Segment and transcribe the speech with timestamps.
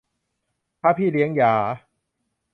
[0.81, 1.53] พระพี่เลี้ยงหยา